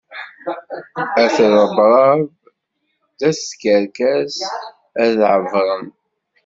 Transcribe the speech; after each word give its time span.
At 1.23 1.31
rrebrab 1.53 2.21
d 3.19 3.19
at 3.29 3.35
tkerkas 3.45 4.35
ad 5.03 5.17
ɛebbṛen. 5.33 5.85